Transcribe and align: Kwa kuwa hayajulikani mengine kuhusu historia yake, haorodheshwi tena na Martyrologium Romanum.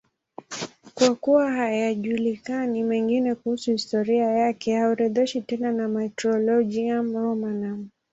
Kwa 0.93 1.15
kuwa 1.15 1.51
hayajulikani 1.51 2.83
mengine 2.83 3.35
kuhusu 3.35 3.71
historia 3.71 4.23
yake, 4.31 4.75
haorodheshwi 4.77 5.41
tena 5.41 5.71
na 5.71 5.87
Martyrologium 5.87 7.13
Romanum. 7.17 7.89